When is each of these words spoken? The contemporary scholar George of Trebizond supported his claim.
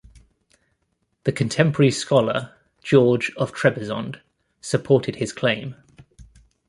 The 1.25 1.31
contemporary 1.31 1.91
scholar 1.91 2.55
George 2.81 3.31
of 3.37 3.53
Trebizond 3.53 4.19
supported 4.59 5.17
his 5.17 5.31
claim. 5.31 5.75